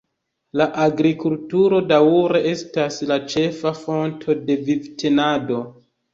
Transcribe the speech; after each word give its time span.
La 0.59 0.65
agrikulturo 0.85 1.81
daŭre 1.91 2.41
estas 2.53 2.99
la 3.13 3.19
ĉefa 3.35 3.75
fonto 3.83 4.39
de 4.51 4.59
vivtenado. 4.73 5.63